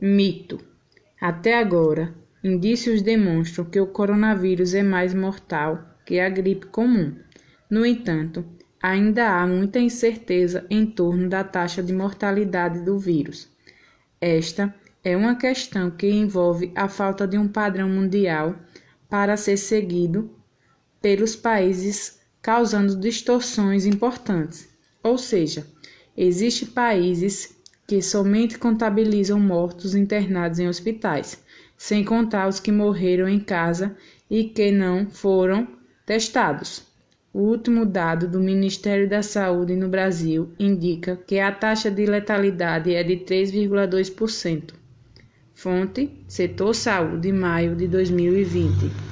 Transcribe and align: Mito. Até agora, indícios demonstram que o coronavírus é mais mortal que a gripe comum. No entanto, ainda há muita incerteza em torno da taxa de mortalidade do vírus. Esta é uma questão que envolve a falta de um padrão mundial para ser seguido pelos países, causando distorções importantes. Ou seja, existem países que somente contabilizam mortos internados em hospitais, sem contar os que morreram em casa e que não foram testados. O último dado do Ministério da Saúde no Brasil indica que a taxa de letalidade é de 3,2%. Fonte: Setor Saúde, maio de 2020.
Mito. 0.00 0.60
Até 1.20 1.58
agora, 1.58 2.14
indícios 2.44 3.02
demonstram 3.02 3.64
que 3.64 3.80
o 3.80 3.86
coronavírus 3.88 4.72
é 4.72 4.80
mais 4.80 5.12
mortal 5.12 5.98
que 6.06 6.20
a 6.20 6.28
gripe 6.28 6.66
comum. 6.66 7.16
No 7.68 7.84
entanto, 7.84 8.44
ainda 8.80 9.28
há 9.28 9.44
muita 9.44 9.80
incerteza 9.80 10.64
em 10.70 10.86
torno 10.86 11.28
da 11.28 11.42
taxa 11.42 11.82
de 11.82 11.92
mortalidade 11.92 12.80
do 12.84 12.96
vírus. 12.96 13.50
Esta 14.20 14.72
é 15.02 15.16
uma 15.16 15.34
questão 15.34 15.90
que 15.90 16.08
envolve 16.08 16.70
a 16.76 16.88
falta 16.88 17.26
de 17.26 17.36
um 17.36 17.48
padrão 17.48 17.88
mundial 17.88 18.54
para 19.08 19.36
ser 19.36 19.56
seguido 19.56 20.30
pelos 21.02 21.34
países, 21.34 22.20
causando 22.40 22.94
distorções 22.94 23.84
importantes. 23.84 24.68
Ou 25.02 25.18
seja, 25.18 25.66
existem 26.16 26.68
países 26.68 27.57
que 27.88 28.02
somente 28.02 28.58
contabilizam 28.58 29.40
mortos 29.40 29.94
internados 29.94 30.58
em 30.58 30.68
hospitais, 30.68 31.42
sem 31.74 32.04
contar 32.04 32.46
os 32.46 32.60
que 32.60 32.70
morreram 32.70 33.26
em 33.26 33.40
casa 33.40 33.96
e 34.30 34.44
que 34.44 34.70
não 34.70 35.08
foram 35.08 35.66
testados. 36.04 36.86
O 37.32 37.40
último 37.40 37.86
dado 37.86 38.28
do 38.28 38.40
Ministério 38.40 39.08
da 39.08 39.22
Saúde 39.22 39.74
no 39.74 39.88
Brasil 39.88 40.50
indica 40.58 41.16
que 41.16 41.40
a 41.40 41.50
taxa 41.50 41.90
de 41.90 42.04
letalidade 42.04 42.94
é 42.94 43.02
de 43.02 43.16
3,2%. 43.16 44.74
Fonte: 45.54 46.10
Setor 46.28 46.74
Saúde, 46.74 47.32
maio 47.32 47.74
de 47.74 47.88
2020. 47.88 49.06